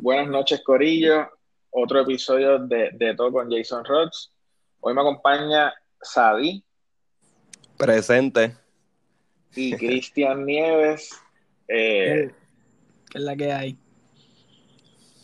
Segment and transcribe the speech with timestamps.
[0.00, 1.28] Buenas noches, Corillo.
[1.70, 4.30] Otro episodio de, de Todo con Jason Rhodes.
[4.78, 6.64] Hoy me acompaña Sadi
[7.76, 8.54] Presente.
[9.56, 11.20] y Cristian Nieves,
[11.66, 12.30] eh,
[13.10, 13.76] ¿Qué es la que hay?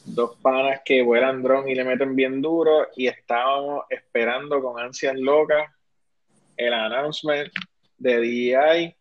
[0.07, 2.89] dos panas que vuelan dron y le meten bien duro.
[2.97, 5.71] Y estábamos esperando con ansias locas
[6.57, 7.49] el announcement
[7.99, 8.97] de DEI.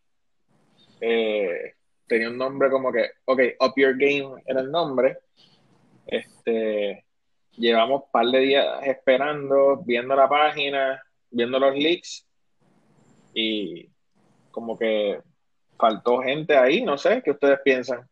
[1.02, 1.74] Eh,
[2.06, 5.18] tenía un nombre como que, ok, Up Your Game era el nombre.
[6.06, 7.06] Este,
[7.52, 12.26] llevamos un par de días esperando, viendo la página, viendo los leaks
[13.34, 13.90] y
[14.52, 15.22] como que
[15.78, 18.08] faltó gente ahí, no sé, ¿qué ustedes piensan?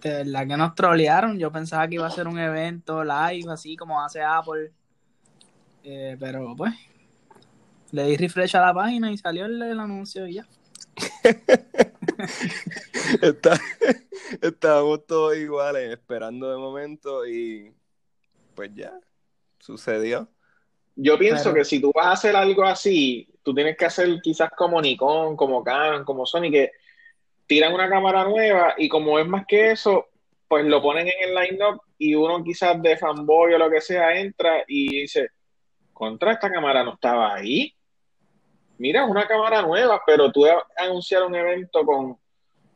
[0.00, 1.38] De verdad que nos trolearon.
[1.38, 4.72] Yo pensaba que iba a ser un evento live, así como hace Apple.
[5.82, 6.72] Eh, pero pues,
[7.90, 10.46] le di refresh a la página y salió el, el anuncio y ya.
[13.22, 13.60] Está-
[14.42, 17.72] estábamos todos iguales, esperando de momento y
[18.54, 18.92] pues ya,
[19.58, 20.28] sucedió.
[20.96, 24.20] Yo pienso Pero- que si tú vas a hacer algo así, tú tienes que hacer
[24.22, 26.72] quizás como Nikon, como Canon, como Sony, que
[27.46, 30.06] tiran una cámara nueva y como es más que eso,
[30.48, 34.18] pues lo ponen en el line-up y uno quizás de fanboy o lo que sea
[34.18, 35.28] entra y dice,
[35.92, 37.74] contra esta cámara no estaba ahí.
[38.78, 42.16] Mira, es una cámara nueva, pero tú anunciar un evento con,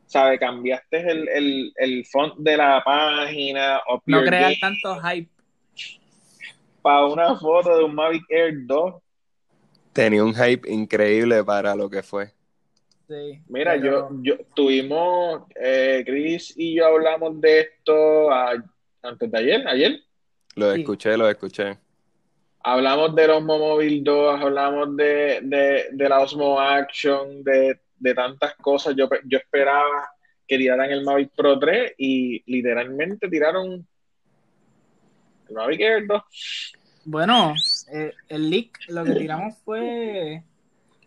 [0.05, 0.39] ¿sabes?
[0.39, 5.29] Cambiaste el, el, el font de la página, No game tanto hype.
[6.81, 8.95] para una foto de un Mavic Air 2.
[9.93, 12.31] Tenía un hype increíble para lo que fue.
[13.07, 18.61] Sí, Mira, pero- yo, yo tuvimos, eh, Chris y yo hablamos de esto a-
[19.03, 19.99] antes de ayer, ayer.
[20.55, 20.81] Lo Sí.
[20.81, 21.77] escuché, lo escuché.
[22.63, 28.55] Hablamos de los Momovil 2, hablamos de, de, de la Osmo Action, de, de tantas
[28.55, 28.95] cosas.
[28.95, 30.09] Yo, yo esperaba
[30.47, 33.85] que tiraran el Mavic Pro 3 y literalmente tiraron
[35.49, 36.21] el Mavic Air 2.
[37.05, 37.53] Bueno,
[37.91, 40.43] eh, el leak, lo que tiramos fue.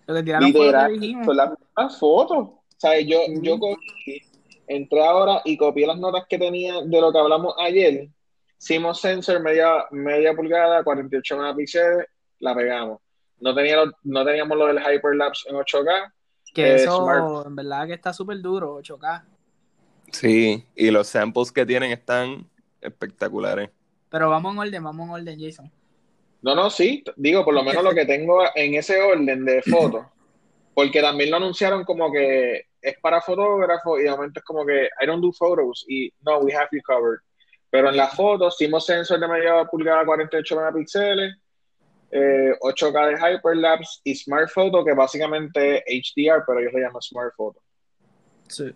[0.07, 2.39] Lo que tiraron fue lo que son las mismas fotos.
[2.39, 4.23] O sea, yo, yo cogí,
[4.67, 8.09] entré ahora y copié las notas que tenía de lo que hablamos ayer.
[8.59, 12.07] Hicimos sensor media, media pulgada, 48 megapíxeles,
[12.41, 13.01] la pegamos.
[13.41, 16.13] No, tenía lo- no teníamos lo del hyperlapse en 8K.
[16.55, 17.47] Que eh, eso, Smart.
[17.47, 19.25] en verdad, que está súper duro, 8K.
[20.13, 22.49] Sí, y los samples que tienen están
[22.81, 23.71] espectaculares.
[24.09, 25.71] Pero vamos en orden, vamos en orden, Jason.
[26.43, 30.07] No, no, sí, digo, por lo menos lo que tengo en ese orden de fotos.
[30.75, 34.89] Porque también lo anunciaron como que es para fotógrafos y de momento es como que
[35.03, 37.19] I don't do photos y no, we have you covered.
[37.71, 41.37] Pero en las fotos hicimos sensor de media pulgada 48 megapíxeles,
[42.11, 47.03] eh, 8K de hyperlapse y Smart Photo, que básicamente es HDR, pero ellos le llaman
[47.03, 47.61] Smart Photo.
[48.49, 48.73] Sí.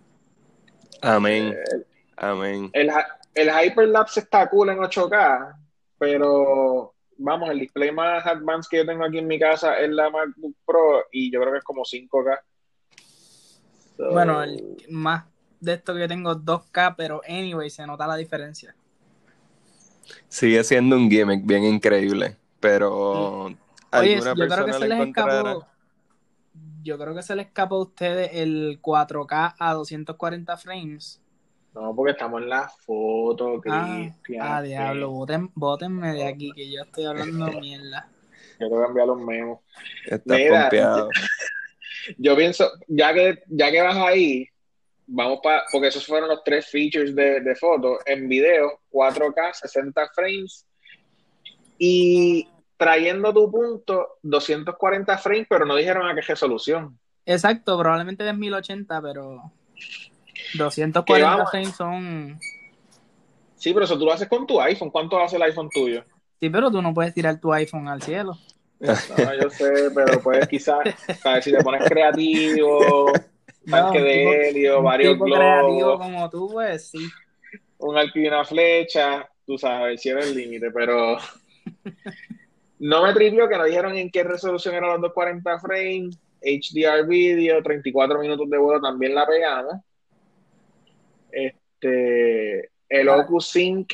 [1.02, 1.84] Amén, Eh,
[2.16, 2.70] amén.
[2.72, 2.90] el,
[3.34, 5.56] el hyperlapse está cool en 8K,
[5.98, 10.10] pero vamos, el display más advanced que yo tengo aquí en mi casa es la
[10.10, 12.40] MacBook Pro y yo creo que es como 5K.
[13.96, 15.24] So, Bueno, el más
[15.60, 18.74] de esto que tengo 2K, pero anyway, se nota la diferencia.
[20.30, 23.58] Sigue siendo un gimmick bien increíble, pero Oye,
[23.90, 25.50] alguna yo creo que persona se le les encontrará.
[25.50, 25.66] escapó.
[26.82, 31.20] Yo creo que se les escapó a ustedes el 4K a 240 frames.
[31.74, 34.46] No, porque estamos en la foto, Ah, Cristian.
[34.46, 38.08] ah, diablo, boten, bótenme de aquí, que yo estoy hablando mierda.
[38.58, 39.58] Yo tengo que enviar los memos.
[40.06, 41.10] Estás Mira, pompeado.
[42.18, 44.48] Yo pienso, ya que, ya que vas ahí,
[45.12, 47.98] vamos para, porque esos fueron los tres features de, de foto.
[48.06, 50.66] En video, 4K, 60 frames.
[51.78, 56.98] Y trayendo tu punto, 240 frames, pero no dijeron a qué resolución.
[57.26, 59.42] Exacto, probablemente es 1080, pero
[59.74, 61.50] Que 240 vamos.
[61.50, 62.38] frames son...
[63.56, 64.90] Sí, pero eso tú lo haces con tu iPhone.
[64.90, 66.02] ¿Cuánto hace el iPhone tuyo?
[66.40, 68.38] Sí, pero tú no puedes tirar tu iPhone al cielo.
[68.78, 70.78] No, yo sé, pero puedes quizás,
[71.22, 71.44] ¿sabes?
[71.44, 73.12] Si te pones creativo,
[73.68, 77.08] tanque un de helio, varios tipo creativo globos, como tú, pues sí.
[77.78, 81.16] un arco y una flecha, tú sabes, cielo es el límite, pero
[82.78, 87.62] no me trivió que no dijeron en qué resolución eran los 240 frames, HDR video,
[87.62, 89.74] 34 minutos de vuelo también la pegamos.
[91.30, 93.16] Este, el Ah.
[93.18, 93.92] Oculus Sync,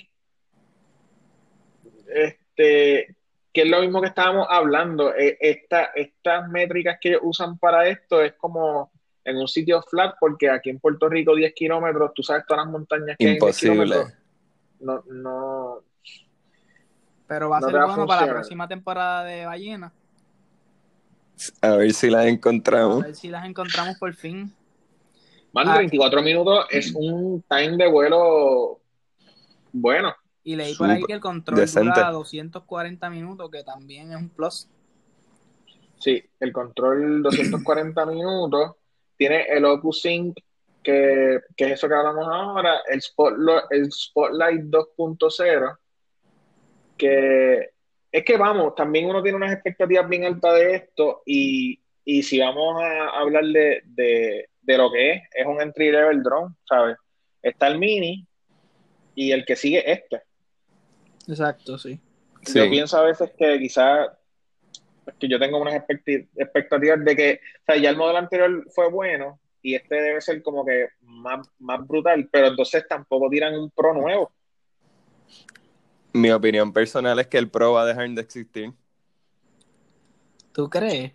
[2.08, 3.14] este,
[3.52, 7.88] que es lo mismo que estábamos hablando, eh, esta- estas métricas que ellos usan para
[7.88, 8.90] esto es como
[9.26, 12.72] en un sitio flat, porque aquí en Puerto Rico 10 kilómetros, tú sabes todas las
[12.72, 13.96] montañas que hay en 10 Imposible.
[14.80, 15.80] no, no,
[17.26, 19.92] Pero va a No ser a bueno para la próxima temporada de Ballena.
[21.60, 23.02] A ver si las A encontramos.
[23.02, 24.54] ver si las encontramos por fin.
[25.52, 25.76] Mano, Ah.
[25.76, 28.80] 34 minutos es un time de vuelo
[29.72, 30.14] bueno.
[30.44, 31.88] Y leí por ahí que el control decente.
[31.88, 34.68] dura 240 minutos, que también es un plus.
[35.98, 38.76] Sí, el control 240 minutos.
[39.16, 40.38] Tiene el Oculus Sync,
[40.82, 45.78] que, que es eso que hablamos ahora, el Spotlight, el Spotlight 2.0,
[46.96, 47.70] que
[48.12, 52.38] es que vamos, también uno tiene unas expectativas bien altas de esto y, y si
[52.38, 56.96] vamos a hablar de, de, de lo que es, es un entry level drone, ¿sabes?
[57.42, 58.26] Está el mini
[59.14, 60.22] y el que sigue este.
[61.28, 61.98] Exacto, sí.
[62.42, 62.58] Sí.
[62.58, 64.08] Yo pienso a veces que quizás
[65.18, 69.38] que yo tengo unas expectativas de que, o sea, ya el modelo anterior fue bueno
[69.62, 73.94] y este debe ser como que más, más brutal, pero entonces tampoco tiran un pro
[73.94, 74.32] nuevo.
[76.12, 78.72] Mi opinión personal es que el Pro va a dejar de existir.
[80.52, 81.12] ¿Tú crees?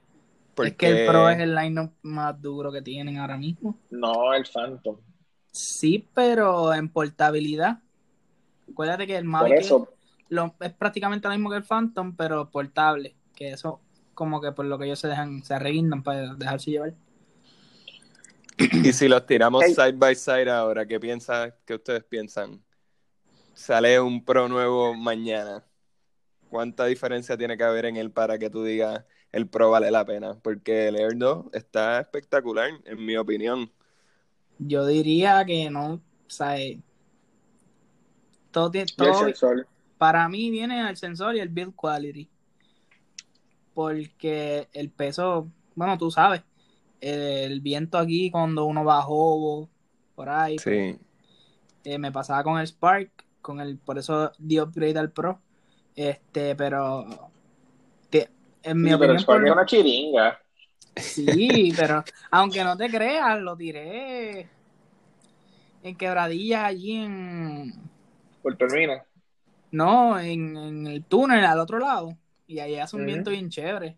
[0.53, 3.77] Porque Es que el Pro es el line más duro que tienen ahora mismo.
[3.89, 4.97] No el Phantom.
[5.51, 7.79] Sí, pero en portabilidad.
[8.71, 9.71] Acuérdate que el Mavic es,
[10.29, 13.15] lo- es prácticamente lo mismo que el Phantom, pero portable.
[13.41, 13.81] Que eso,
[14.13, 16.93] como que por lo que ellos se dejan, se arreguindan para dejarse llevar.
[18.83, 19.73] Y si los tiramos Hey.
[19.73, 22.63] side by side ahora, ¿qué piensa, qué ustedes piensan?
[23.55, 25.63] Sale un Pro nuevo mañana.
[26.49, 30.05] ¿Cuánta diferencia tiene que haber en él para que tú digas el Pro vale la
[30.05, 30.37] pena?
[30.43, 33.71] Porque el Air 2 está espectacular, en mi opinión.
[34.59, 36.79] Yo diría que no, o sea, eh,
[38.51, 39.67] todo, todo sensor.
[39.97, 42.29] para mí viene el sensor y el build quality.
[43.73, 46.43] Porque el peso, bueno, tú sabes,
[47.01, 49.69] el viento aquí cuando uno bajó
[50.15, 50.99] por ahí, Sí.
[51.83, 55.41] eh, me pasaba con el Spark, con el, por eso di upgrade al Pro.
[55.95, 57.05] Este, pero
[58.09, 58.29] te-
[58.63, 60.39] en mi Sí, pero opinión, el Spark es una chiringa.
[60.95, 64.49] sí, pero aunque no te creas, lo tiré
[65.83, 67.73] en quebradillas allí en,
[68.41, 69.03] Por termina.
[69.71, 72.17] no, en, en el túnel al otro lado.
[72.51, 73.95] Y ahí hace un viento bien chévere.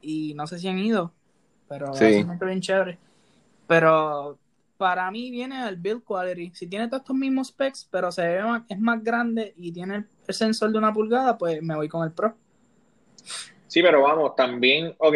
[0.00, 1.12] Y no sé si han ido,
[1.68, 2.04] pero Sí.
[2.04, 2.98] hace un viento bien chévere.
[3.68, 4.38] Pero
[4.76, 6.50] para mí viene el build quality.
[6.52, 10.04] Si tiene todos estos mismos specs, pero se ve más, es más grande y tiene
[10.26, 12.34] el, sensor de una pulgada, pues me voy con el Pro.
[13.68, 15.14] Sí, pero vamos, también, ok,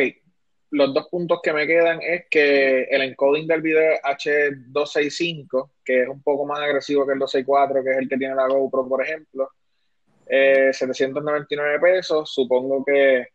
[0.71, 6.03] los dos puntos que me quedan es que el encoding del video es H265, que
[6.03, 8.89] es un poco más agresivo que el 264, que es el que tiene la GoPro,
[8.89, 9.51] por ejemplo.
[10.33, 13.27] Eh, 799 pesos, supongo que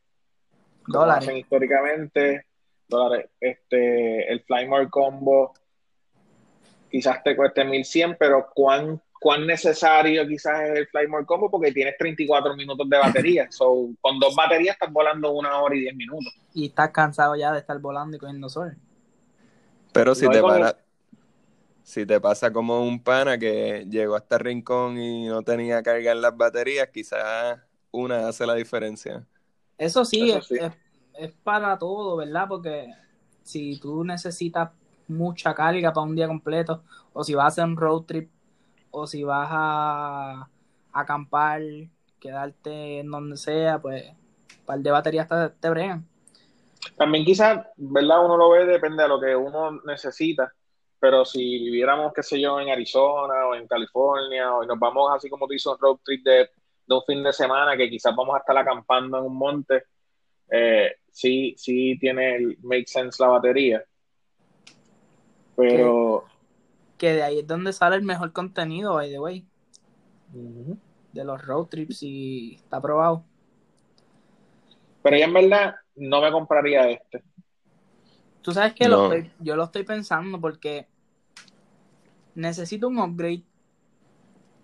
[0.88, 1.24] Dólares.
[1.26, 2.46] hacen históricamente,
[2.88, 3.30] dólares.
[3.40, 5.54] Este, el Flymore Combo
[6.90, 11.52] quizás te cueste 1100, pero ¿cuán, cuán necesario quizás es el Flymore Combo?
[11.52, 13.48] Porque tienes 34 minutos de batería.
[13.52, 16.34] So, con dos baterías estás volando una hora y 10 minutos.
[16.54, 18.78] Y estás cansado ya de estar volando y cogiendo sol.
[19.92, 20.78] Pero si No, te con para-
[21.86, 26.22] si te pasa como un pana que llegó hasta Rincón y no tenía carga en
[26.22, 27.62] las baterías, quizás
[27.92, 29.28] una hace la diferencia.
[29.78, 30.58] Eso sí, Eso es, sí.
[30.58, 30.74] Es,
[31.14, 32.48] es para todo, ¿verdad?
[32.48, 32.88] Porque
[33.44, 34.72] si tú necesitas
[35.08, 36.84] mucha carga para un día completo,
[37.14, 38.32] o si vas a hacer un road trip,
[38.92, 40.50] o si vas a, a
[40.94, 41.62] acampar,
[42.20, 46.10] quedarte en donde sea, pues un par de baterías te, te bregan.
[46.98, 48.26] También quizás, ¿verdad?
[48.26, 50.55] Uno lo ve, depende de lo que uno necesita.
[51.06, 55.30] Pero si viviéramos, qué sé yo, en Arizona o en California, o nos vamos así
[55.30, 56.50] como tú hizo un road trip de,
[56.88, 59.84] de un fin de semana, que quizás vamos a estar acampando en un monte,
[60.50, 63.86] eh, sí, sí tiene el make sense la batería.
[65.56, 66.26] Pero
[66.98, 69.46] Que de ahí es donde sale el mejor contenido, by the way,
[71.14, 73.24] de los road trips y está probado.
[75.04, 77.22] pero ya en verdad no me compraría este.
[78.42, 79.14] Tú sabes que lo No.
[79.14, 80.88] estoy- yo lo estoy pensando porque
[82.36, 83.44] necesito un upgrade.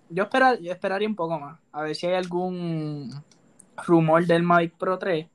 [0.09, 1.59] Yo, espera- yo esperaría un poco más.
[1.71, 3.09] A ver si hay algún
[3.87, 5.27] rumor del Mavic Pro 3.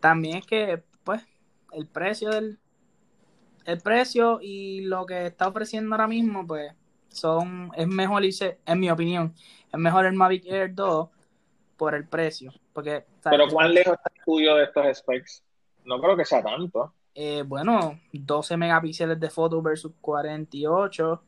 [0.00, 1.22] También es que, pues,
[1.72, 2.58] el precio del.
[3.64, 6.72] El precio y lo que está ofreciendo ahora mismo, pues,
[7.08, 7.70] son.
[7.76, 9.34] Es mejor irse, en mi opinión,
[9.72, 11.08] es mejor el Mavic Air 2
[11.76, 12.52] por el precio.
[12.72, 13.38] Porque, ¿sabes?
[13.38, 15.42] Pero ¿cuán lejos está el tuyo de estos specs?
[15.84, 16.92] No creo que sea tanto.
[17.14, 21.22] Eh, bueno, 12 megapíxeles de foto versus 48.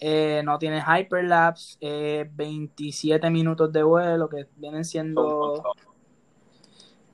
[0.00, 1.78] Eh, no tiene hyperlapse.
[1.80, 5.62] eh, 27 minutos de vuelo que vienen siendo.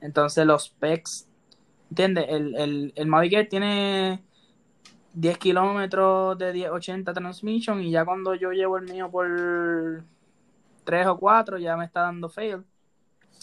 [0.01, 1.27] Entonces los specs.
[1.89, 2.25] ¿Entiendes?
[2.27, 4.23] El, el, el Mavic Air tiene
[5.13, 7.81] 10 kilómetros de 1080 transmission.
[7.81, 10.03] Y ya cuando yo llevo el mío por
[10.83, 12.63] 3 o 4, ya me está dando fail.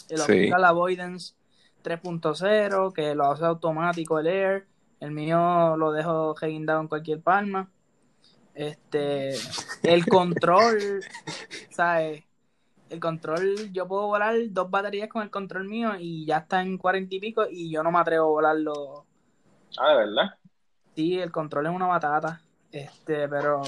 [0.09, 0.51] El Sí.
[0.51, 1.33] Avoidance
[1.83, 4.67] 3.0, que lo hace automático el Air.
[4.99, 7.69] El mío lo dejo reguindado en cualquier palma.
[8.53, 9.35] Este,
[9.83, 11.03] el control,
[11.69, 12.23] ¿sabes?
[12.89, 16.77] el control, yo puedo volar dos baterías con el control mío y ya está en
[16.77, 19.05] cuarenta y pico y yo no me atrevo a volarlo.
[19.79, 20.37] Ah, de verdad.
[20.93, 22.41] Sí, el control es una batata.
[22.69, 23.61] Este, pero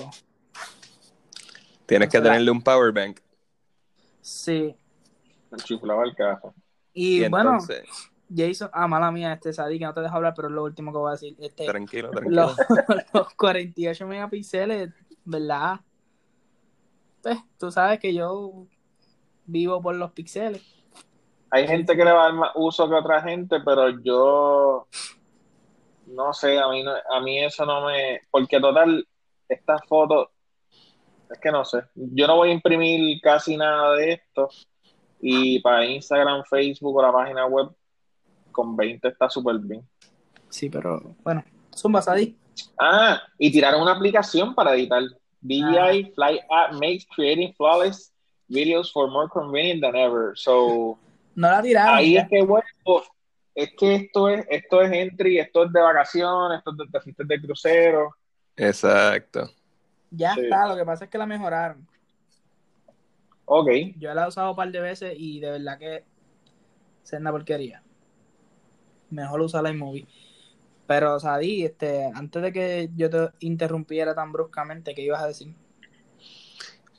[1.86, 3.20] Tienes que tenerle un power bank.
[4.22, 4.76] sí.
[5.52, 6.54] Me chiflaba el cajo.
[6.94, 7.84] Y, Y bueno, entonces,
[8.36, 10.92] Jason, ah, mala mía, este Sadie, que no te dejo hablar, pero es lo último
[10.92, 11.36] que voy a decir.
[11.40, 12.48] Este, tranquilo, tranquilo.
[12.88, 14.92] los, los 48 megapíxeles,
[15.26, 15.80] ¿verdad?
[17.22, 18.66] Pues, tú sabes que yo
[19.46, 20.62] vivo por los píxeles.
[21.50, 24.88] Hay gente que le va a dar más uso que otra gente, pero yo
[26.08, 28.22] no sé, a mí, no- a mí eso no me...
[28.30, 29.08] Porque total,
[29.48, 30.30] estas fotos,
[31.30, 34.50] es que no sé, yo no voy a imprimir casi nada de esto
[35.20, 37.70] y para Instagram, Facebook o la página web
[38.54, 39.82] con 20 está súper bien.
[40.50, 41.44] Sí, pero bueno,
[41.76, 42.36] Zumba Sadie.
[42.80, 45.02] Ah, y tiraron una aplicación para editar.
[45.42, 48.14] DJI Fly App makes creating flawless
[48.48, 50.32] videos for more convenient than ever.
[50.36, 50.98] So,
[51.36, 51.96] No la tiraron.
[51.98, 52.22] ahí ya.
[52.22, 52.64] es que bueno,
[53.56, 57.42] es que esto es, esto es entry, esto es de vacaciones, esto es de, de
[57.42, 58.16] crucero.
[58.56, 59.50] Exacto.
[60.12, 60.42] Ya Sí.
[60.42, 61.88] está, lo que pasa es que la mejoraron.
[63.46, 63.68] Ok,
[63.98, 66.04] Yo la he usado un par de veces y de verdad que
[67.04, 67.84] es una porquería.
[69.14, 70.08] Mejor usar la iMovie.
[70.88, 75.54] Pero, Sadie, este, antes de que yo te interrumpiera tan bruscamente, ¿qué ibas a decir?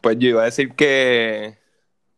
[0.01, 1.59] Pues yo iba a decir que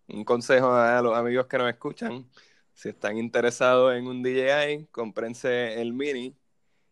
[0.09, 2.26] un consejo a los amigos que nos escuchan,
[2.75, 6.37] si están interesados en un DJI, cómprense el mini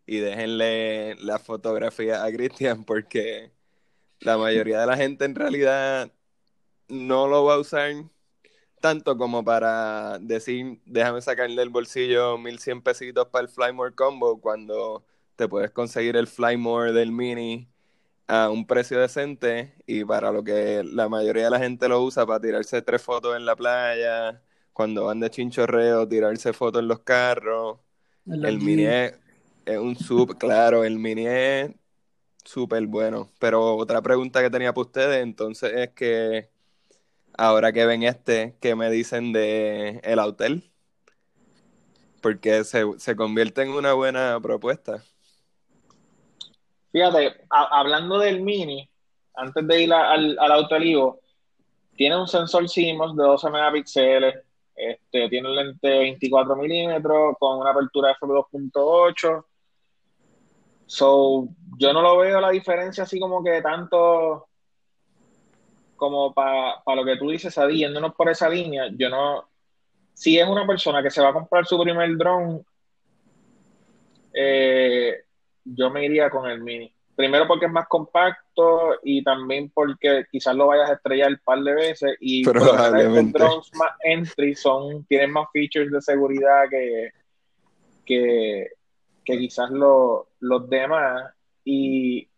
[0.07, 3.53] y déjenle la fotografía a Cristian porque
[4.21, 6.11] la mayoría de la gente en realidad
[6.89, 7.93] no lo va a usar
[8.85, 15.07] tanto como para decir, déjame sacarle del bolsillo 1100 pesitos para el Flymore Combo cuando
[15.37, 17.67] te puedes conseguir el Flymore del mini
[18.26, 22.26] a un precio decente y para lo que la mayoría de la gente lo usa
[22.26, 24.43] para tirarse tres fotos en la playa,
[24.75, 27.79] cuando van de chinchorreo, tirarse fotos en los carros.
[28.26, 29.14] El mini es,
[29.64, 31.71] es un sub, claro, el mini es
[32.45, 33.31] súper bueno.
[33.38, 36.54] Pero otra pregunta que tenía para ustedes entonces es que
[37.37, 40.71] ahora que ven este, ¿qué me dicen de el hotel?
[42.21, 45.03] Porque se, se convierte en una buena propuesta.
[46.93, 48.88] fíjate, hablando del mini,
[49.35, 50.76] antes de ir al, al auto
[51.97, 54.35] tiene un sensor CMOS de 12 megapíxeles,
[54.75, 59.45] este, tiene un lente de 24 milímetros con una apertura f2.8.
[60.87, 61.49] So,
[61.79, 64.49] yo no lo veo la diferencia así como que tanto
[66.05, 69.49] como para lo que tú dices, Adi, yéndonos por esa línea, yo no,
[70.13, 72.63] si es una persona que se va a comprar su primer drone,
[74.33, 75.23] eh,
[75.65, 76.93] yo me iría con el mini.
[77.17, 81.61] Primero porque es más compacto y también porque quizás lo vayas a estrellar un par
[81.61, 83.39] de veces y por lo general estos Probablemente.
[83.39, 87.11] drones más entry son, tienen más features de seguridad que,
[88.05, 88.69] que,
[89.25, 91.33] que quizás lo- los demás.
[91.65, 92.29] Y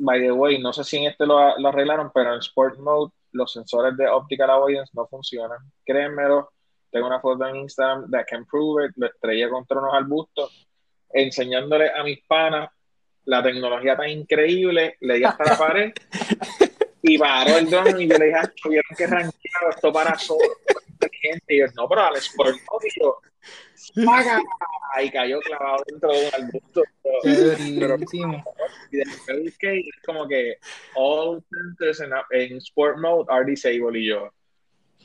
[0.00, 3.12] by the way, no sé si en este lo, lo arreglaron, pero en Sport Mode
[3.32, 5.58] los sensores de Optical Avoidance no funcionan.
[5.84, 6.52] Créanmelo,
[6.90, 10.66] tengo una foto en Instagram that can prove it, lo estrellé contra unos arbustos,
[11.12, 12.70] enseñándole a mis panas
[13.24, 15.92] la tecnología tan increíble, le di hasta la pared
[17.02, 20.40] y paró el drone y yo le dije, "Ah, tuvieron que rankear esto para solo,
[21.00, 21.54] inteligente.
[21.54, 24.40] Y yo, no, pero al Sport Mode, y yo, ¡paga!
[25.02, 26.82] Y cayó clavado dentro de un arbusto.
[27.02, 28.44] Pero- Chéverísimo.
[28.92, 30.56] y después busqué y es como que
[30.94, 34.30] all sensors en, en sport mode are disabled y yo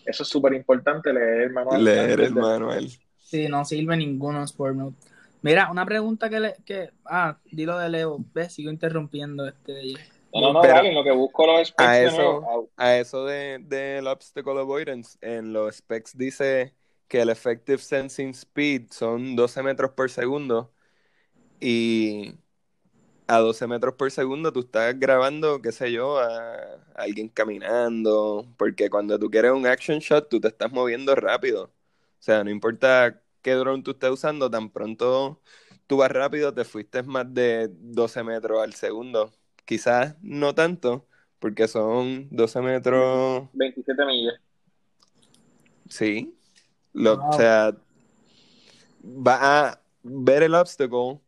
[0.05, 2.89] eso es súper importante leer el manual Leer el manual.
[3.17, 4.95] Sí, no sirve ninguno en Sport Mode.
[5.41, 9.93] Mira, una pregunta que le, que, ah, dilo de Leo, ves, sigo interrumpiendo este.
[10.41, 12.69] No, no, Pero- dale, en lo que busco los specs A de eso- nuevo.
[12.77, 16.73] A eso de, del obstacle avoidance, en los specs dice
[17.07, 20.71] que el effective sensing speed son 12 metros por segundo
[21.59, 22.35] y
[23.27, 26.27] a 12 metros por segundo tú estás grabando, qué sé yo, a,
[26.57, 31.65] a alguien caminando, porque cuando tú quieres un action shot tú te estás moviendo rápido.
[31.65, 35.41] O sea, no importa qué drone tú estés usando, tan pronto
[35.87, 39.31] tú vas rápido, te fuiste más de 12 metros al segundo.
[39.65, 41.07] Quizás no tanto,
[41.39, 44.39] porque son 12 metros, 27 millas
[45.89, 46.33] sí.
[46.93, 47.29] Lo- Wow.
[47.29, 47.77] O sea,
[49.03, 51.19] va a ver el obstacle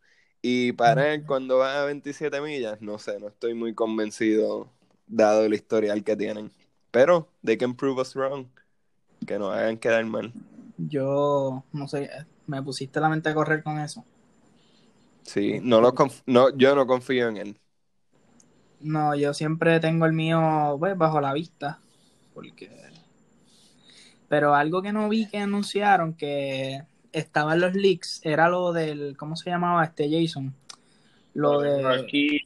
[0.41, 4.71] y parar cuando va a 27 millas, no sé, no estoy muy convencido
[5.07, 6.51] dado el historial que tienen.
[6.91, 8.47] Pero they can prove us wrong,
[9.27, 10.35] que nos hagan quedar mal.
[10.77, 12.09] Yo, no sé,
[12.47, 14.03] me pusiste la mente a correr con eso.
[15.23, 17.61] Sí, no lo conf- no, yo no confío en él.
[18.79, 21.79] No, yo siempre tengo el mío pues, bajo la vista,
[22.33, 22.69] porque
[24.29, 29.17] Pero algo que no vi que anunciaron que estaba en los leaks era lo del,
[29.17, 30.53] ¿cómo se llamaba este Jason?
[31.33, 31.85] Lo de...
[31.85, 32.39] Aquí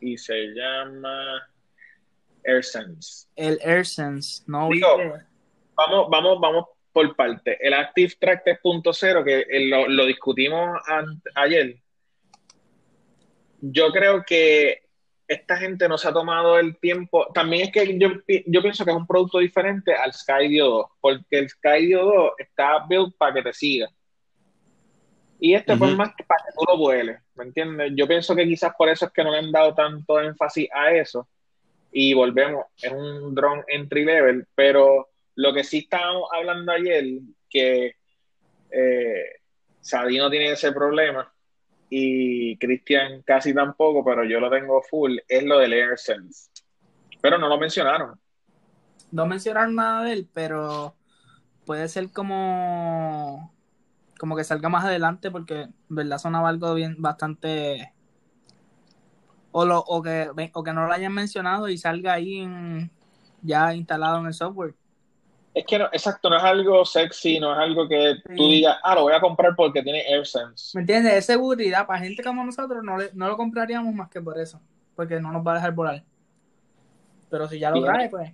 [0.00, 1.48] y se llama
[2.44, 3.28] AirSense.
[3.36, 4.96] El AirSense, no vi Digo,
[5.74, 7.56] Vamos, vamos, vamos por parte.
[7.60, 10.78] El Active Track 3.0, que eh, lo, lo discutimos
[11.34, 11.76] ayer,
[13.60, 14.82] yo creo que
[15.30, 17.28] esta gente no se ha tomado el tiempo.
[17.32, 18.08] También es que yo,
[18.46, 22.84] yo pienso que es un producto diferente al Skydio 2, porque el Skydio 2 está
[22.88, 23.88] built para que te siga.
[25.38, 25.96] Y este fue Ujú.
[25.98, 27.92] más que para que tú lo vueles, ¿me entiendes?
[27.94, 30.90] Yo pienso que quizás por eso es que no le han dado tanto énfasis a
[30.94, 31.28] eso.
[31.92, 37.04] Y volvemos, es un drone entry level, pero lo que sí estábamos hablando ayer,
[37.48, 37.94] que
[38.72, 39.24] eh,
[39.80, 41.32] Sadino tiene ese problema
[41.90, 46.50] y Cristian casi tampoco, pero yo lo tengo full, es lo del AirSense.
[47.20, 48.18] Pero no lo mencionaron.
[49.10, 50.96] no mencionaron nada de él, pero
[51.66, 53.54] puede ser como
[54.18, 57.94] como que salga más adelante porque en verdad sonaba algo bien bastante
[59.52, 62.46] o, lo, o, que, o que no lo hayan mencionado y salga ahí
[63.42, 64.74] ya instalado en el software.
[65.52, 68.94] Es que no, exacto, no es algo sexy, no es algo que tú digas, ah,
[68.94, 70.70] lo voy a comprar porque tiene AirSense.
[70.76, 71.12] ¿Me entiendes?
[71.14, 74.60] Es seguridad para gente como nosotros, no, le- no lo compraríamos más que por eso,
[74.94, 76.04] porque no nos va a dejar volar.
[77.28, 78.32] Pero si ya lo trae, pues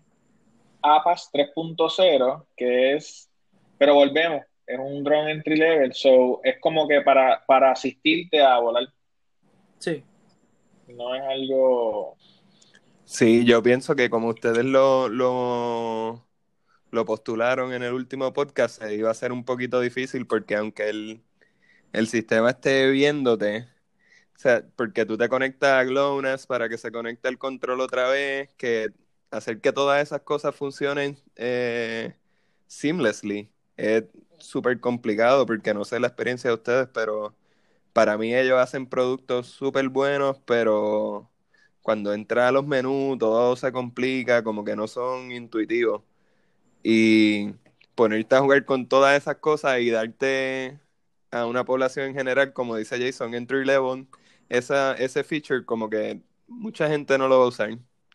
[0.82, 3.30] APAS 3.0, que es,
[3.78, 8.58] pero volvemos, es un drone entry level, so es como que para, para asistirte a
[8.58, 8.88] volar,
[9.78, 10.04] sí.
[10.88, 12.16] no es algo...
[13.04, 16.25] Sí, yo pienso que como ustedes lo, lo,
[16.90, 20.88] lo postularon en el último podcast, se iba a ser un poquito difícil porque aunque
[20.90, 21.22] el,
[21.92, 23.68] el sistema esté viéndote,
[24.36, 28.08] o sea, porque tú te conectas a GLONASS para que se conecte el control otra
[28.10, 28.92] vez, que
[29.30, 32.14] hacer que todas esas cosas funcionen eh,
[32.66, 34.04] seamlessly es
[34.38, 37.34] súper complicado porque no sé la experiencia de ustedes, pero
[37.92, 41.30] para mí ellos hacen productos súper buenos, pero
[41.82, 46.02] cuando entra a los menús todo se complica, como que no son intuitivos.
[46.88, 47.54] Y
[47.96, 50.78] ponerte a jugar con todas esas cosas y darte
[51.32, 54.06] a una población en general, como dice Jason, entry level,
[54.48, 57.70] esa, ese feature como que mucha gente no lo va a usar.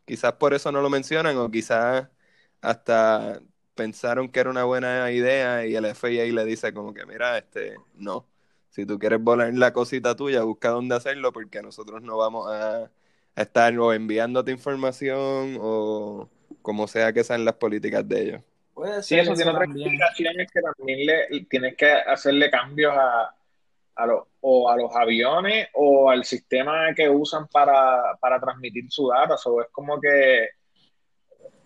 [0.06, 2.08] Quizás por eso no lo mencionan o quizás
[2.62, 3.42] hasta
[3.76, 7.76] pensaron que era una buena idea y el FIA le dice como que mira, este,
[7.96, 8.28] no.
[8.70, 12.90] Si tú quieres volar la cosita tuya, busca dónde hacerlo porque nosotros no vamos a,
[13.36, 16.30] estar o enviándote información o
[16.62, 18.42] como sea que sean las políticas de ellos.
[18.82, 19.88] Puede Sí, ser eso eso tiene otra también.
[19.90, 23.36] explicación, es que también le, tienes que hacerle cambios a,
[23.96, 29.10] a los, o a los aviones o al sistema que usan para, para transmitir su
[29.10, 30.50] data, so, es como que,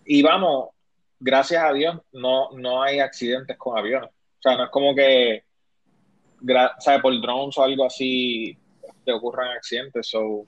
[0.04, 0.70] y vamos,
[1.18, 4.10] gracias a Dios, no, no hay accidentes con aviones.
[4.10, 5.44] O sea, no es como que.
[7.02, 8.56] Por drones o algo así
[9.04, 10.08] te ocurran accidentes.
[10.08, 10.44] So,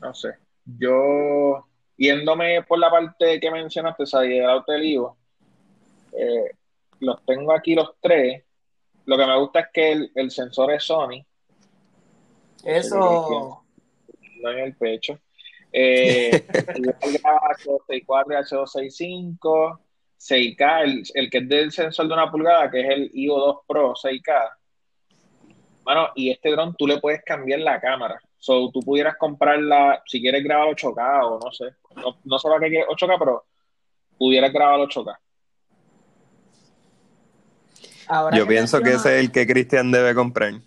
[0.00, 0.34] no sé.
[0.64, 1.66] Yo,
[1.96, 5.19] yéndome por la parte que mencionaste, o sea, del auto del Ivo,
[6.12, 6.56] eh,
[7.00, 8.44] los tengo aquí los tres.
[9.06, 11.24] Lo que me gusta es que el, el sensor es Sony,
[12.64, 13.64] Eso,
[14.42, 15.18] no en el pecho.
[15.72, 16.46] Eh,
[16.76, 19.80] igual graba H264 y H265,
[20.18, 23.56] 6K, el, el que es del sensor de una pulgada, que es el IO 2
[23.66, 24.50] Pro 6K.
[25.84, 28.20] Mano, y este dron tú le puedes cambiar la cámara.
[28.38, 31.64] So, tú pudieras comprarla, si quieres grabar 8K o no sé.
[31.96, 33.44] No, no solo que quieres 8K, pero
[34.18, 35.16] pudieras grabar 8K.
[38.10, 40.54] Ahora Yo pienso que ese es el que Cristian debe comprar.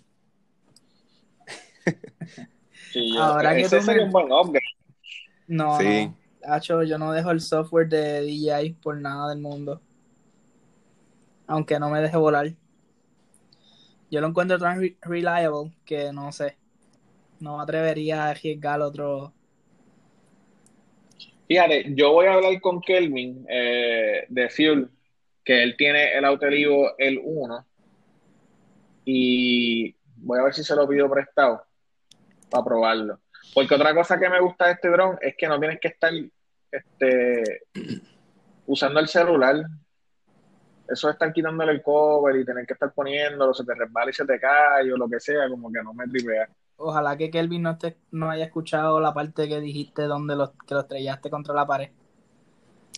[2.92, 4.60] Sí, Ahora que ese tú sería me- un buen upgrade.
[5.48, 6.06] No, Sí.
[6.06, 6.16] no.
[6.46, 9.80] Hacho, yo no dejo el software de DJI por nada del mundo.
[11.48, 12.52] Aunque no me deje volar.
[14.10, 16.56] Yo lo encuentro tan re- reliable que no sé.
[17.40, 19.32] No me atrevería a arriesgar otro.
[21.48, 24.88] Fíjate, yo voy a hablar con Kelvin eh, de Fuel,
[25.44, 27.66] que él tiene el Autolivo el 1
[29.04, 31.64] y voy a ver si se lo pido prestado
[32.50, 33.20] para probarlo.
[33.52, 36.12] Porque otra cosa que me gusta de este dron es que no tienes que estar
[36.70, 37.62] este,
[38.66, 39.56] usando el celular.
[40.88, 44.14] Eso de estar quitándole el cover y tener que estar poniéndolo, se te resbala y
[44.14, 46.48] se te cae o lo que sea, como que no me tripea.
[46.76, 50.74] Ojalá que Kelvin no, esté, no haya escuchado la parte que dijiste donde los, que
[50.74, 51.90] lo estrellaste contra la pared.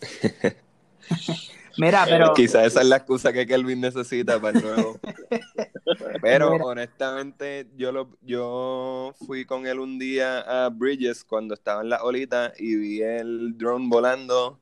[1.76, 5.00] Mira, pero Quizás esa es la excusa que Kelvin necesita para el nuevo.
[6.22, 6.64] Pero Mira.
[6.64, 12.02] honestamente, yo lo, yo fui con él un día a Bridges cuando estaba en la
[12.02, 14.60] olita y vi el drone volando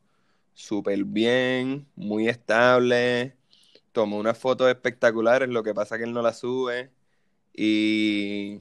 [0.55, 3.37] súper bien, muy estable.
[3.93, 6.91] Tomó unas fotos espectaculares, lo que pasa que él no las sube.
[7.55, 8.61] Y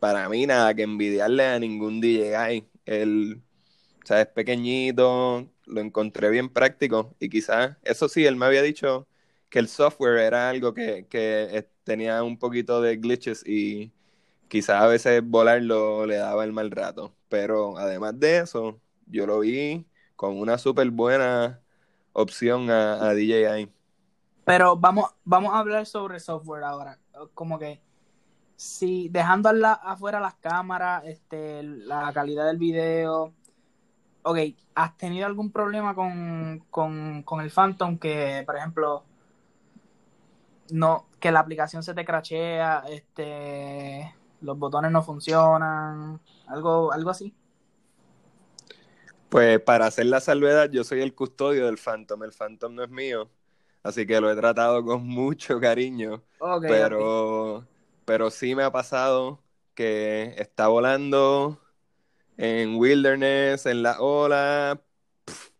[0.00, 2.66] para mí nada que envidiarle a ningún DJI.
[2.86, 3.42] Él,
[4.02, 8.62] o sea, es pequeñito, lo encontré bien práctico y quizás, eso sí, él me había
[8.62, 9.06] dicho
[9.48, 13.92] que el software era algo que, que tenía un poquito de glitches y
[14.48, 17.14] quizás a veces volarlo le daba el mal rato.
[17.28, 21.60] Pero además de eso, yo lo vi con una súper buena
[22.12, 23.70] opción a, DJI.
[24.44, 26.98] Pero vamos, vamos a hablar sobre software ahora.
[27.34, 27.80] Como que
[28.56, 29.50] si dejando
[29.82, 33.32] afuera las cámaras, este, la calidad del video.
[34.22, 34.38] Ok,
[34.74, 39.04] ¿has tenido algún problema con, con, con el Phantom que, por ejemplo,
[40.70, 47.34] no, que la aplicación se te crachea, este, los botones no funcionan, algo, algo así?
[49.28, 52.22] Pues para hacer la salvedad, yo soy el custodio del Phantom.
[52.22, 53.30] El Phantom no es mío.
[53.82, 56.22] Así que lo he tratado con mucho cariño.
[56.60, 57.66] pero,
[58.04, 59.42] pero sí me ha pasado
[59.74, 61.61] que está volando
[62.36, 64.80] en Wilderness, en la ola,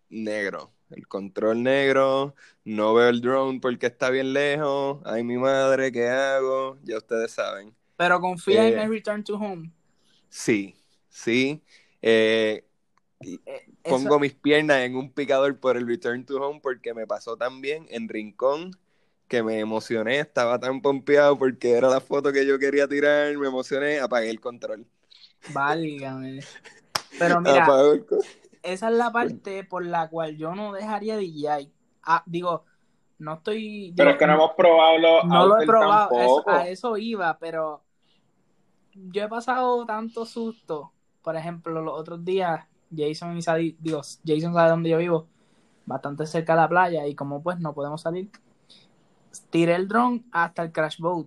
[0.08, 0.72] negro.
[0.90, 5.00] El control negro, no veo el drone porque está bien lejos.
[5.04, 6.78] Ay, mi madre, ¿qué hago?
[6.82, 7.74] Ya ustedes saben.
[7.96, 9.70] Pero confía en eh, el Return to Home.
[10.28, 10.76] Sí,
[11.08, 11.62] sí.
[12.02, 12.64] Eh,
[13.22, 17.36] eh, pongo mis piernas en un picador por el Return to Home porque me pasó
[17.36, 18.72] tan bien en Rincón
[19.28, 23.46] que me emocioné, estaba tan pompeado porque era la foto que yo quería tirar, me
[23.46, 24.86] emocioné, apagué el control.
[25.52, 26.40] Válgame.
[27.18, 27.66] Pero mira,
[28.62, 31.72] esa es la parte por la cual yo no dejaría DJI.
[32.04, 32.64] Ah, digo,
[33.18, 33.92] no estoy.
[33.96, 37.82] Pero es que no hemos probado los No lo he probado, a eso iba, pero
[38.94, 40.92] yo he pasado tanto susto.
[41.22, 45.26] Por ejemplo, los otros días Jason y Sadie, Dios, Jason sabe dónde yo vivo,
[45.86, 48.30] bastante cerca de la playa y como pues no podemos salir,
[49.50, 51.26] tiré el dron hasta el crash boat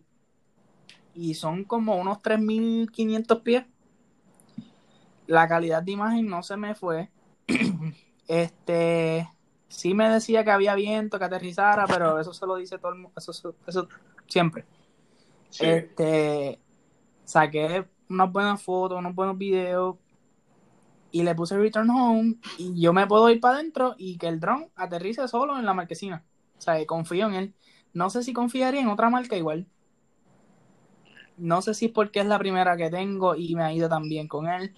[1.14, 3.66] y son como unos 3500 pies.
[5.28, 7.10] La calidad de imagen no se me fue.
[8.28, 9.30] este
[9.68, 13.00] sí me decía que había viento, que aterrizara, pero eso se lo dice todo el
[13.00, 13.88] mundo, eso, eso,
[14.28, 14.66] siempre.
[15.60, 16.60] Este
[17.24, 19.96] saqué unas buenas fotos, unos buenos videos,
[21.16, 24.42] y le puse Return Home y yo me puedo ir para adentro y que el
[24.42, 26.26] drone aterrice solo en la marquesina.
[26.58, 27.54] O sea, confío en él.
[27.94, 29.66] No sé si confiaría en otra marca igual.
[31.38, 34.10] No sé si es porque es la primera que tengo y me ha ido tan
[34.10, 34.76] bien con él,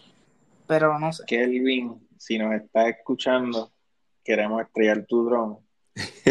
[0.68, 1.24] pero no sé.
[1.26, 3.72] Kelvin, si nos estás escuchando,
[4.24, 5.58] queremos estrellar tu drone.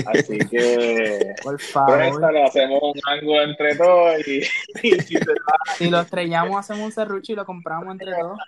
[0.06, 2.32] Así que por favor.
[2.32, 4.42] le hacemos un ángulo entre todos y,
[5.76, 8.38] si, lo estrellamos hacemos un serrucho y lo compramos entre todos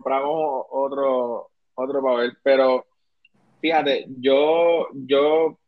[0.00, 2.86] compramos otro, otro papel, pero
[3.60, 5.58] fíjate, yo, yo,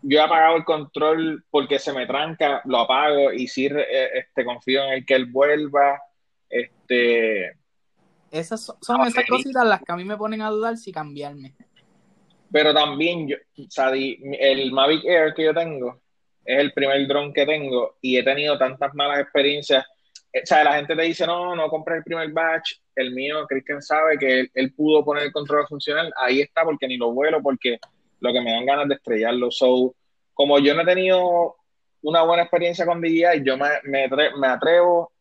[0.00, 4.44] yo he apagado el control porque se me tranca, lo apago y sí eh, este,
[4.44, 6.00] confío en el que él vuelva.
[6.48, 7.58] Este,
[8.32, 11.54] esas son, esas cositas las que a mí me ponen a dudar si cambiarme.
[12.50, 16.00] Pero también, yo, el Mavic Air que yo tengo
[16.44, 19.86] es el primer drone que tengo y he tenido tantas malas experiencias
[20.34, 23.82] o sea, la gente te dice, no, no compré el primer batch, el mío, Christian
[23.82, 27.78] sabe que él, pudo poner el control funcional, ahí está porque ni lo vuelo, porque
[28.20, 29.50] lo que me dan ganas de estrellarlo.
[29.50, 29.94] So,
[30.32, 31.56] como yo no he tenido
[32.00, 35.12] una buena experiencia con DJI, yo me, me, atrevo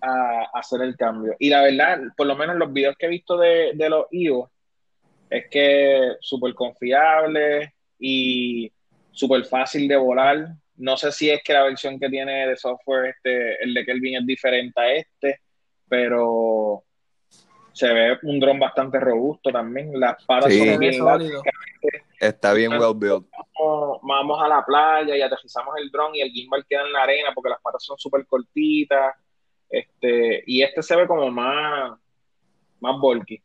[0.00, 1.34] a, hacer el cambio.
[1.38, 4.50] Y la verdad, por lo menos los videos que he visto de, de los IO,
[5.30, 8.72] es que súper confiable y
[9.10, 10.48] súper fácil de volar.
[10.76, 14.16] No sé si es que la versión que tiene de software, este, el de Kelvin
[14.16, 15.40] es diferente a este,
[15.88, 16.84] pero
[17.72, 19.98] se ve un dron bastante robusto también.
[19.98, 21.42] Las patas son bien largas.
[22.18, 23.26] Está bien well built.
[24.02, 27.30] Vamos, a la playa y aterrizamos el dron y el gimbal queda en la arena
[27.34, 29.14] porque las patas son súper cortitas.
[29.70, 31.98] Este, y este se ve como más,
[32.80, 33.42] más bulky.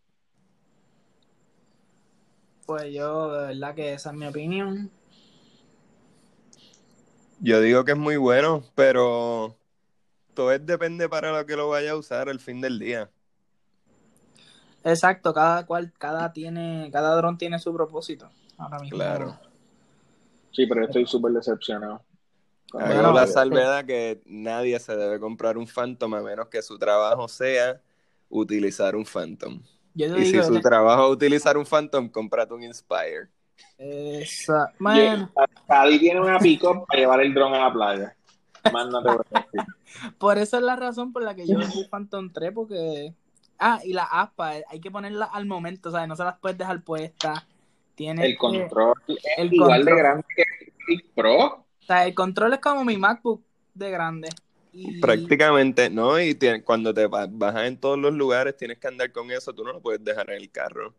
[2.66, 4.90] Pues yo, de verdad que esa es mi opinión.
[7.40, 9.58] Yo digo que es muy bueno, pero
[10.34, 13.10] todo es depende para lo que lo vaya a usar el fin del día.
[14.86, 18.30] Exacto, cada cual, cada tiene, cada dron tiene su propósito.
[18.58, 18.98] Ahora mismo.
[18.98, 19.40] Claro.
[20.52, 22.02] Sí, pero estoy súper decepcionado.
[22.74, 27.80] La salvedad que nadie se debe comprar un Phantom a menos que su trabajo sea
[28.30, 29.62] utilizar un Phantom.
[29.94, 33.30] y si su trabajo es utilizar un Phantom, cómprate un Inspire.
[33.78, 34.72] Esa,
[36.00, 38.16] tiene una pico para llevar el dron a la playa.
[40.18, 43.14] por eso es la razón por la que yo vendí Phantom 3, porque.
[43.60, 46.08] Ah, y la aspa, hay que ponerla al momento, ¿sabes?
[46.08, 47.46] No se las puedes dejar puestas.
[47.96, 49.98] Tiene El control es el igual de control.
[49.98, 51.63] grande que el Pro.
[51.84, 53.44] O sea, el control es como mi MacBook
[53.74, 54.30] de grande.
[54.72, 56.20] Y Prácticamente, ¿no?
[56.20, 59.54] Y tiene- cuando te va- bajas en todos los lugares, tienes que andar con eso,
[59.54, 60.94] tú no lo puedes dejar en el carro.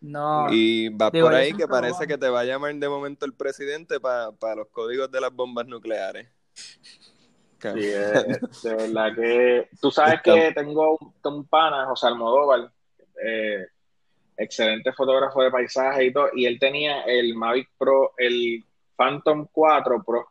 [0.00, 3.26] no, Y vas Digo, por ahí que parece que te va a llamar de momento
[3.26, 6.28] el presidente para los códigos de las bombas nucleares.
[7.60, 12.70] Sí, de verdad que tú sabes que tengo un, un pana, José Almodóvar,
[13.24, 13.66] eh,
[14.36, 18.64] excelente fotógrafo de paisaje y todo, y él tenía el Mavic Pro, el
[18.96, 20.26] Phantom 4 Pro.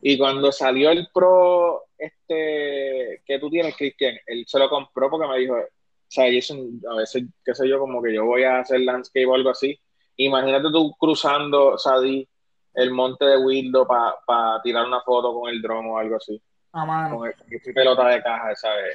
[0.00, 5.26] Y cuando salió el Pro, este, que tú tienes, Cristian, él se lo compró porque
[5.26, 5.66] me dijo, o
[6.06, 9.34] sea, Jason, a veces, qué sé yo, como que yo voy a hacer landscape o
[9.34, 9.78] algo así.
[10.16, 12.28] Imagínate tú cruzando, Sadie,
[12.74, 16.40] el monte de Wildo para tirar una foto con el dron o algo así
[16.72, 17.18] a mano.
[17.18, 18.94] con el- pelota de caja, ¿sabes?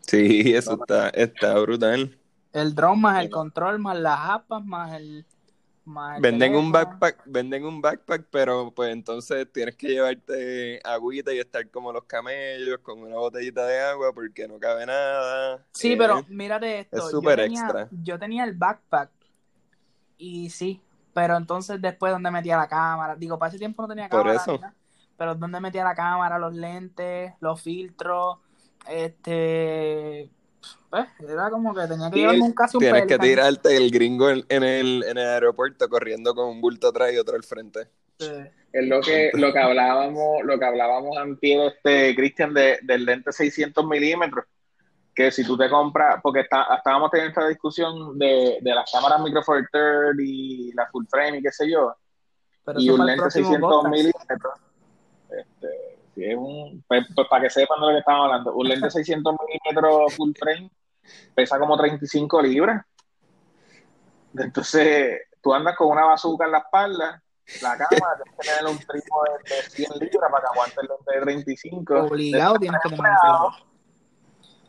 [0.00, 2.18] Sí, eso está, está brutal.
[2.52, 5.24] El drone más el control, más las apas, más el.
[6.20, 11.68] Venden un backpack, venden un backpack, pero pues entonces tienes que llevarte agüita y estar
[11.70, 15.66] como los camellos con una botellita de agua porque no cabe nada.
[15.72, 16.98] Sí, Eh, pero mírate esto.
[16.98, 17.88] es súper extra.
[17.90, 19.10] Yo tenía el backpack
[20.18, 20.80] y sí,
[21.12, 24.40] pero entonces después donde metía la cámara, digo, para ese tiempo no tenía Por cámara,
[24.40, 24.52] eso.
[24.52, 24.74] ni nada,
[25.16, 28.38] pero donde metía la cámara, los lentes, los filtros,
[28.88, 30.30] este,
[30.90, 34.62] pues, era como que tenía que llevarme un Tienes que tirarte el gringo en, en
[34.62, 37.88] el, en el aeropuerto corriendo con un bulto atrás y otro al frente.
[38.18, 38.30] Sí.
[38.72, 43.30] Es lo que, lo que hablábamos, lo que hablábamos antes, este, Cristian, de, del lente
[43.30, 44.46] 600 milímetros,
[45.14, 49.20] que si tú te compras, porque está, estábamos teniendo esta discusión de, de las cámaras
[49.20, 51.94] micro four third y la full frame y qué sé yo,
[52.64, 53.94] Pero y un lente próximo 600 podcast.
[53.94, 54.54] milímetros,
[55.30, 58.68] este, si es un, pues, pues, para que sepan de lo que estamos hablando, un
[58.68, 60.70] lente 600 milímetros full frame
[61.34, 62.84] pesa como 35 libras.
[64.36, 67.22] Entonces, tú andas con una bazooka en la espalda,
[67.60, 70.88] la cámara, tienes que tener un trípode de, de 100 libras para que aguante el
[70.88, 71.94] lente de 35.
[72.04, 73.72] Obligado tienes que tener un.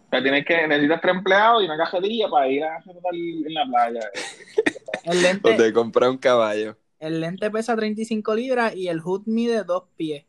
[0.05, 3.15] O sea, tienes que, necesitas tres empleados y una cajetilla para ir a hacer tal
[3.15, 4.09] en la playa.
[5.03, 6.77] El O lente, te compras un caballo.
[6.99, 10.25] el lente pesa 35 libras y el hood mide 2 pies.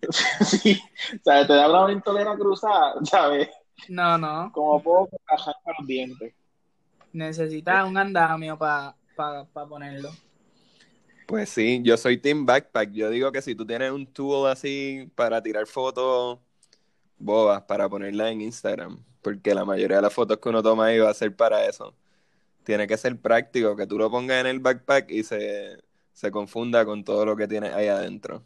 [0.44, 0.80] sí,
[1.14, 3.48] o sea, te da una ventolera cruzada, ¿sabes?
[3.88, 4.50] No, no.
[4.52, 6.34] Como poco bajar para los dientes.
[7.12, 8.94] Necesitas un andamio para
[9.68, 10.10] ponerlo.
[11.26, 12.90] Pues sí, yo soy Team Backpack.
[12.92, 16.38] Yo digo que si tú tienes un tool así para tirar fotos
[17.18, 20.98] bobas para ponerlas en Instagram, porque la mayoría de las fotos que uno toma ahí
[20.98, 21.94] va a ser para eso.
[22.64, 25.78] Tiene que ser práctico, que tú lo pongas en el backpack y se,
[26.12, 28.44] se confunda con todo lo que tienes ahí adentro.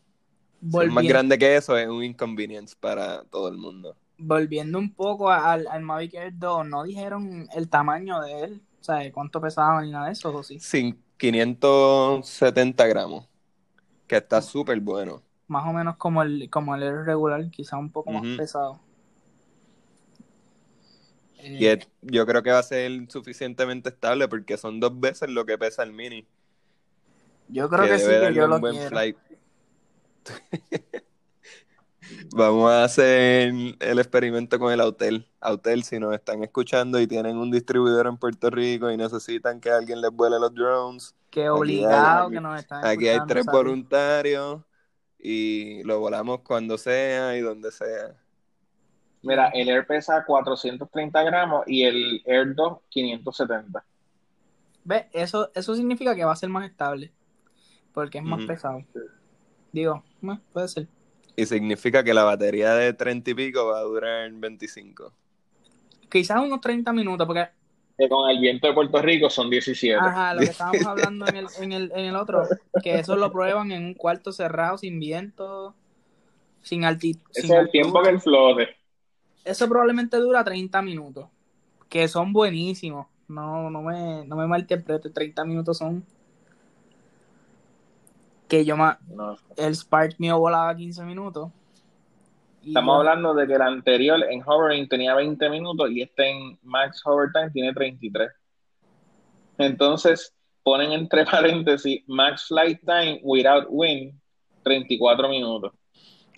[0.79, 3.97] Es más Volviendo, grande que eso, es un inconvenience para todo el mundo.
[4.19, 8.85] volviendo un poco al, al Mavic Air 2, no dijeron el tamaño de él, o
[8.85, 10.65] sea, cuánto pesaba ni nada de eso, ¿o sí?
[10.67, 13.29] Sin 570 gramos,
[14.09, 15.25] que está súper bueno.
[15.47, 18.81] Más o menos como el, como el Air regular, quizá un poco más pesado.
[21.57, 25.45] Y Eh, yo creo que va a ser suficientemente estable porque son dos veces lo
[25.47, 26.27] que pesa el mini.
[27.49, 28.89] yo creo que, sí, que yo lo quiero.
[28.89, 29.19] flight.
[32.35, 35.29] Vamos a hacer el experimento con el Autel.
[35.41, 39.71] Autel, si nos están escuchando y tienen un distribuidor en Puerto Rico y necesitan que
[39.71, 43.27] alguien les vuele los drones, Que Aquí obligado hay- que nos están aquí hay escuchando,
[43.35, 43.59] tres ¿sabes?
[43.61, 44.63] voluntarios
[45.19, 48.17] y lo volamos cuando sea y donde sea.
[49.23, 53.85] Mira, el Air pesa 430 gramos y el Air 2 570.
[54.85, 55.07] ¿Ves?
[55.13, 57.13] Eso, eso significa que va a ser más estable.
[57.95, 58.83] Porque es más pesado.
[59.71, 60.89] Digo, eh, puede ser.
[61.37, 65.13] Y significa que la batería de 30 y pico va a durar 25.
[66.11, 67.49] Quizás unos 30 minutos, porque
[67.97, 69.99] Que con el viento de Puerto Rico son 17.
[69.99, 72.43] Ajá, lo que estábamos hablando en el, en el, en el otro,
[72.83, 75.75] que eso lo prueban en un cuarto cerrado, sin viento,
[76.61, 77.23] sin altitud.
[77.35, 78.77] Ese es el tiempo que el flote.
[79.45, 81.29] Eso probablemente dura 30 minutos,
[81.89, 83.07] que son buenísimos.
[83.27, 86.05] No, no me, no me malinterprete, 30 minutos son
[88.53, 88.95] que yo No.
[89.57, 91.51] el Spark mío volaba 15 minutos.
[92.63, 96.59] Estamos yo- hablando de que el anterior en hovering tenía 20 minutos y este en
[96.63, 98.31] max hover time tiene 33.
[99.57, 101.25] Entonces ponen entre
[101.65, 104.13] paréntesis max flight time without wind
[104.65, 105.73] 34 minutos.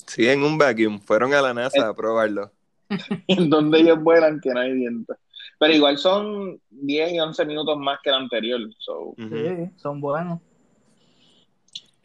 [0.06, 1.00] Sí, en un vacuum.
[1.00, 2.52] Fueron a la NASA a probarlo.
[3.26, 5.16] En donde ellos vuelan que no hay viento.
[5.58, 8.60] Pero igual son 10 y 11 minutos más que el anterior.
[8.78, 9.14] So.
[9.18, 10.38] Sí, son buenos.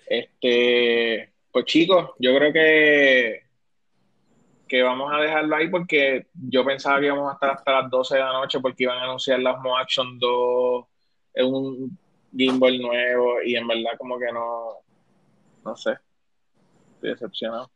[0.09, 3.43] Este, pues chicos, yo creo que,
[4.67, 8.15] que vamos a dejarlo ahí porque yo pensaba que íbamos a estar hasta las 12
[8.15, 10.85] de la noche porque iban a anunciar las Mo Action 2
[11.35, 11.99] en un
[12.35, 14.77] gimbal nuevo y en verdad como que no,
[15.63, 15.91] no sé,
[16.95, 17.69] estoy decepcionado.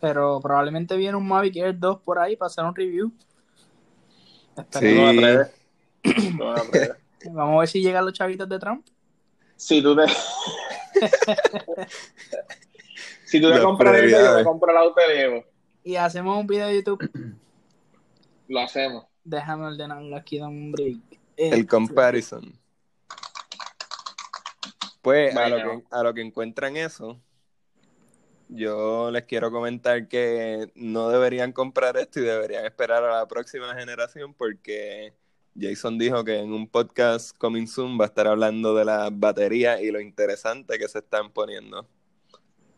[0.00, 3.12] Pero probablemente viene un Mavic Air 2 por ahí para hacer un review.
[4.70, 4.96] Sí.
[7.32, 8.86] Vamos a ver si llegan los chavitos de Trump.
[9.56, 10.04] Si tú te...
[13.24, 15.44] si tú te Las compras el yo me compro el auto de Evo.
[15.82, 17.10] Y hacemos un video de YouTube.
[18.48, 19.06] Lo hacemos.
[19.24, 20.98] Déjame ordenarlo aquí, dame un break.
[21.36, 22.58] Eh, El comparison.
[25.02, 27.18] Pues a lo, que, a lo que encuentran eso,
[28.48, 33.74] yo les quiero comentar que no deberían comprar esto y deberían esperar a la próxima
[33.74, 35.14] generación porque
[35.58, 39.80] Jason dijo que en un podcast coming soon va a estar hablando de las baterías
[39.80, 41.88] y lo interesante que se están poniendo.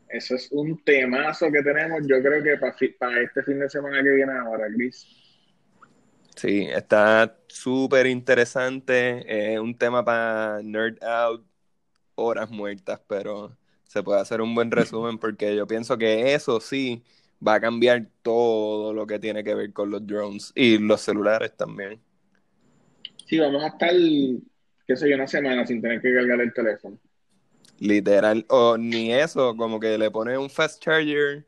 [0.09, 2.59] Eso es un temazo que tenemos, yo creo que
[2.99, 5.07] para este fin de semana que viene ahora, Chris.
[6.37, 9.53] Sí, está súper interesante.
[9.53, 11.45] Es un tema para nerd out,
[12.15, 13.57] horas muertas, pero
[13.87, 17.03] se puede hacer un buen resumen porque yo pienso que eso sí
[17.47, 21.57] va a cambiar todo lo que tiene que ver con los drones y los celulares
[21.57, 22.01] también.
[23.33, 23.91] Sí, vamos a estar,
[24.87, 26.99] qué sé yo, una semana sin tener que cargar el teléfono.
[27.79, 31.47] Literal, o ni eso, como que le pones un fast charger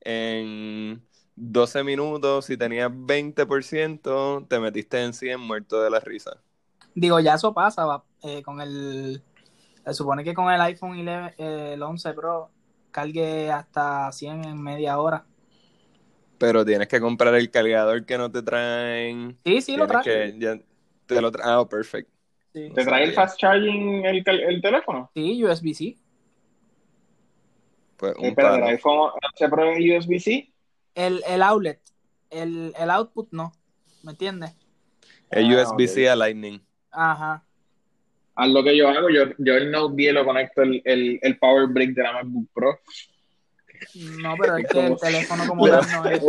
[0.00, 1.02] en
[1.34, 6.38] 12 minutos, si tenías 20%, te metiste en 100 muerto de la risa.
[6.94, 9.22] Digo, ya eso pasa va, eh, con el...
[9.84, 12.48] Se supone que con el iPhone 11, eh, el 11 Pro
[12.92, 15.26] cargue hasta 100 en media hora.
[16.38, 19.36] Pero tienes que comprar el cargador que no te traen.
[19.44, 20.32] Sí, sí, lo Tienes trae.
[20.32, 20.58] que- ya
[21.06, 22.12] te lo tra- Ah, oh, perfecto.
[22.52, 22.70] Sí.
[22.74, 25.10] ¿Te trae el fast charging el, el teléfono?
[25.14, 25.96] Sí, USB-C.
[27.96, 30.52] Pues un Eh, pero el iPhone 11 Pro es USB-C.
[30.94, 31.80] El, el outlet,
[32.30, 33.52] el, el output no.
[34.02, 34.52] ¿Me entiendes?
[35.30, 36.60] Es Ah, USB-C a Lightning.
[36.90, 37.42] Ajá.
[38.34, 41.38] Haz lo que yo hago, yo, yo el Note 10 lo conecto el, el, el
[41.38, 42.78] Power Brick de la MacBook Pro.
[44.20, 46.22] No, pero es que el teléfono como tal no es.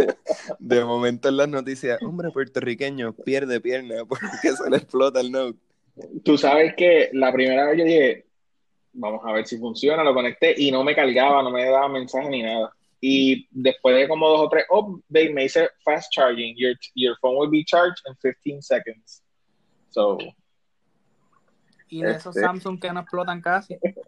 [0.59, 5.59] De momento en las noticias, hombre puertorriqueño pierde pierna porque se le explota el Note.
[6.23, 8.25] Tú sabes que la primera vez yo dije,
[8.93, 12.29] vamos a ver si funciona, lo conecté y no me cargaba, no me daba mensaje
[12.29, 12.71] ni nada.
[12.99, 17.37] Y después de como dos o tres updates me dice fast charging, your, your phone
[17.37, 19.23] will be charged in 15 seconds.
[19.89, 20.17] So,
[21.89, 22.45] Y de esos Este.
[22.45, 23.77] Samsung que no explotan casi.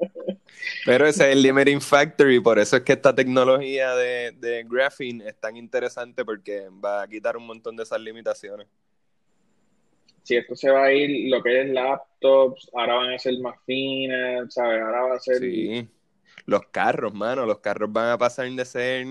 [0.86, 4.64] Pero ese es el limiting factor y por eso es que esta tecnología de, de
[4.68, 8.68] graphene es tan interesante porque va a quitar un montón de esas limitaciones.
[10.24, 13.56] si esto se va a ir, lo que es laptops, ahora van a ser más
[13.66, 14.82] finas, ¿sabes?
[14.82, 15.40] Ahora va a ser...
[15.40, 15.88] Sí.
[16.46, 19.08] Los carros, mano, los carros van a pasar de ser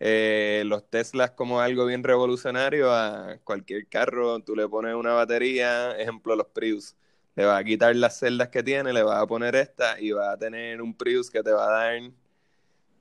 [0.00, 5.96] eh, los Teslas como algo bien revolucionario a cualquier carro, tú le pones una batería,
[5.98, 6.96] ejemplo los Prius,
[7.34, 10.34] le vas a quitar las celdas que tiene, le vas a poner esta y vas
[10.34, 12.02] a tener un Prius que te va a dar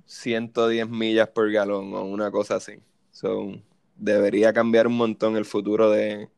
[0.05, 2.79] 110 millas por galón o una cosa así.
[3.11, 3.53] So,
[3.95, 6.29] debería cambiar un montón el futuro de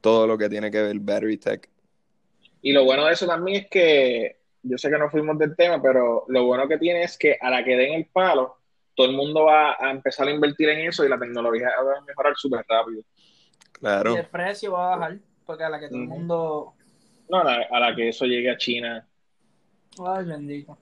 [0.00, 1.70] todo lo que tiene que ver battery tech.
[2.62, 5.80] Y lo bueno de eso también es que, yo sé que no fuimos del tema,
[5.80, 8.56] pero lo bueno que tiene es que a la que den el palo,
[8.94, 12.00] todo el mundo va a empezar a invertir en eso y la tecnología va a
[12.02, 13.02] mejorar súper rápido.
[13.72, 14.14] Claro.
[14.14, 15.18] Y el precio va a bajar.
[15.46, 16.74] Porque a la que todo el mundo.
[17.30, 19.08] No, a la, a la que eso llegue a China.
[19.98, 20.78] Ay, bendito.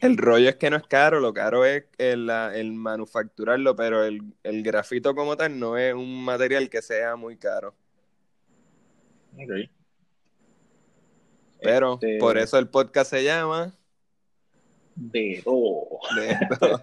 [0.00, 4.20] El rollo es que no es caro, lo caro es el, el manufacturarlo, pero el,
[4.42, 7.76] el grafito como tal no es un material que sea muy caro.
[9.34, 9.70] Ok.
[11.60, 13.74] Pero Este, por eso el podcast se llama
[14.94, 15.98] De todo.
[16.16, 16.80] de esto.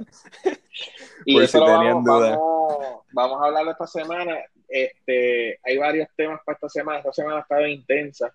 [1.26, 2.30] Y Por eso si tenían vamos, duda.
[2.32, 4.38] vamos, vamos a hablarlo esta semana.
[4.68, 7.00] Este, hay varios temas para esta semana.
[7.00, 8.34] Esta semana ha estado intensa.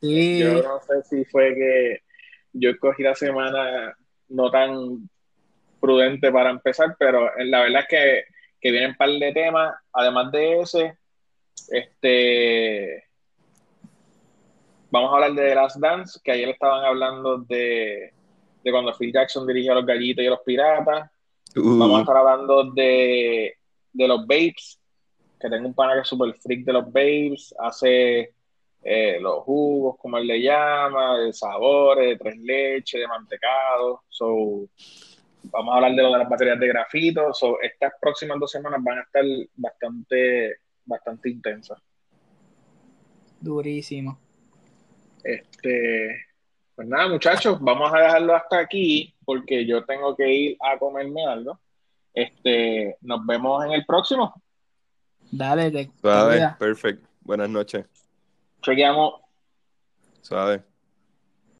[0.00, 0.38] Sí.
[0.38, 2.02] Yo no sé si fue que
[2.52, 3.96] yo escogí la semana
[4.28, 5.08] no tan
[5.80, 8.24] prudente para empezar, pero la verdad es que,
[8.60, 9.74] que vienen un par de temas.
[9.92, 10.98] Además de ese,
[11.70, 13.04] este,
[14.90, 18.12] vamos a hablar de The Last Dance, que ayer estaban hablando de,
[18.62, 21.10] de cuando Phil Jackson dirigió a los gallitos y a los piratas.
[21.56, 23.56] Uh, Vamos a estar hablando de,
[23.92, 24.78] de los babes,
[25.40, 28.34] que tengo un pana que es super freak de los babes, hace
[28.82, 34.02] eh, los jugos, como él le llama, de sabores, de tres leches, de mantecado.
[34.08, 34.68] So,
[35.44, 37.32] vamos a hablar de lo de las baterías de grafito.
[37.32, 39.24] So, estas próximas dos semanas van a estar
[39.54, 41.78] bastante, bastante intensas.
[43.40, 44.18] Durísimo.
[45.22, 46.26] Este,
[46.74, 51.24] pues nada, muchachos, vamos a dejarlo hasta aquí porque yo tengo que ir a comerme
[51.24, 51.60] algo.
[52.12, 54.34] Este, nos vemos en el próximo.
[55.30, 55.90] Dale, te,
[56.58, 57.08] perfecto.
[57.20, 58.01] Buenas noches.
[58.62, 59.28] Ci vediamo.
[60.20, 60.71] Salve.